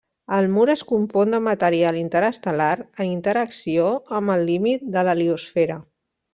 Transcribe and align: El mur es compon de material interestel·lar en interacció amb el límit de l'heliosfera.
El 0.35 0.45
mur 0.53 0.63
es 0.73 0.83
compon 0.91 1.35
de 1.35 1.39
material 1.47 1.99
interestel·lar 1.99 2.71
en 2.79 3.11
interacció 3.11 3.93
amb 4.21 4.37
el 4.39 4.45
límit 4.51 4.91
de 4.99 5.07
l'heliosfera. 5.11 5.81